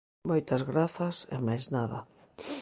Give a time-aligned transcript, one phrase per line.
[0.29, 1.99] Moitas grazas e máis nada.